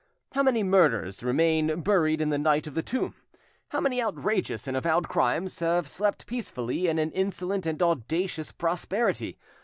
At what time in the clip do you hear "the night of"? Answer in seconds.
2.31-2.73